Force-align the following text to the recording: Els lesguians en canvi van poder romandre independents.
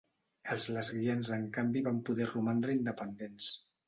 Els 0.53 0.63
lesguians 0.77 1.29
en 1.37 1.43
canvi 1.57 1.83
van 1.87 1.99
poder 2.07 2.27
romandre 2.31 2.75
independents. 2.79 3.51